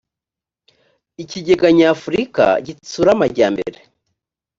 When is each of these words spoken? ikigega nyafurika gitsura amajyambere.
ikigega 1.23 1.67
nyafurika 1.77 2.45
gitsura 2.65 3.09
amajyambere. 3.15 3.79